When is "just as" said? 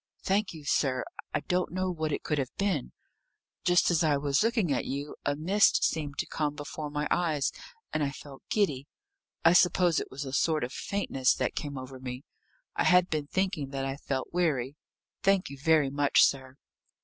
3.63-4.03